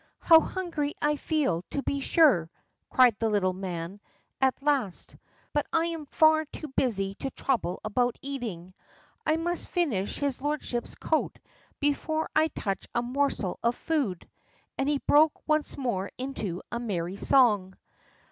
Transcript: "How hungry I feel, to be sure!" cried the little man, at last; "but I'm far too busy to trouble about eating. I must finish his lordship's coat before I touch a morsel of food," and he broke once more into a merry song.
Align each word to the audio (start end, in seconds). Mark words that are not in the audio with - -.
"How 0.17 0.39
hungry 0.39 0.93
I 0.99 1.15
feel, 1.15 1.61
to 1.69 1.83
be 1.83 1.99
sure!" 1.99 2.49
cried 2.89 3.15
the 3.19 3.29
little 3.29 3.53
man, 3.53 3.99
at 4.41 4.59
last; 4.63 5.15
"but 5.53 5.67
I'm 5.71 6.07
far 6.07 6.45
too 6.45 6.69
busy 6.69 7.13
to 7.19 7.29
trouble 7.29 7.79
about 7.83 8.17
eating. 8.23 8.73
I 9.27 9.35
must 9.37 9.69
finish 9.69 10.15
his 10.17 10.41
lordship's 10.41 10.95
coat 10.95 11.37
before 11.79 12.31
I 12.35 12.47
touch 12.47 12.87
a 12.95 13.03
morsel 13.03 13.59
of 13.61 13.75
food," 13.75 14.27
and 14.75 14.89
he 14.89 14.97
broke 14.97 15.47
once 15.47 15.77
more 15.77 16.09
into 16.17 16.63
a 16.71 16.79
merry 16.79 17.17
song. 17.17 17.75